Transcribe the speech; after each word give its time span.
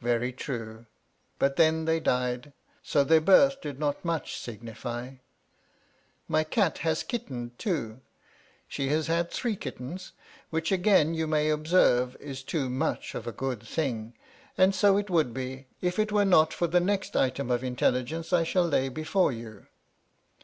Very 0.00 0.32
true: 0.32 0.86
but 1.40 1.56
then 1.56 1.86
they 1.86 1.98
* 2.00 2.00
died; 2.00 2.52
so 2.84 3.02
their 3.02 3.20
birth 3.20 3.60
did 3.60 3.80
not 3.80 4.04
much 4.04 4.36
signify. 4.38 5.14
My 6.28 6.44
cat 6.44 6.78
has 6.86 7.02
* 7.02 7.02
kittened, 7.02 7.58
too; 7.58 8.00
she 8.68 8.90
has 8.90 9.08
had 9.08 9.32
three 9.32 9.56
kittens, 9.56 10.12
which 10.50 10.70
again' 10.70 11.14
you 11.14 11.26
may 11.26 11.50
observe 11.50 12.14
is 12.20 12.44
too 12.44 12.70
much 12.70 13.16
of 13.16 13.26
a 13.26 13.32
good 13.32 13.64
thing; 13.64 14.14
and 14.56 14.72
so' 14.72 14.96
it 14.98 15.10
would 15.10 15.34
be, 15.34 15.66
if 15.80 15.98
it 15.98 16.12
were 16.12 16.24
not 16.24 16.52
for 16.54 16.68
the 16.68 16.78
next 16.78 17.16
item 17.16 17.50
of 17.50 17.62
intel 17.62 17.92
Migence 17.92 18.32
I 18.32 18.44
shall 18.44 18.68
lay 18.68 18.88
before 18.88 19.32
you. 19.32 19.66